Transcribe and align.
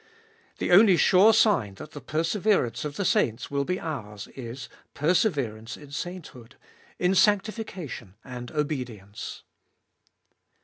The 0.57 0.71
only 0.71 0.97
sure 0.97 1.31
sign 1.31 1.75
that 1.75 1.91
the 1.91 2.01
perseverance 2.01 2.85
of 2.85 2.95
the 2.95 3.05
saints 3.05 3.51
will 3.51 3.65
be 3.65 3.79
ours 3.79 4.27
is— 4.35 4.67
perseverance 4.95 5.77
in 5.77 5.91
sainthood, 5.91 6.55
in 6.97 7.13
sanctification 7.13 8.15
and 8.23 8.51
obedience. 8.51 9.43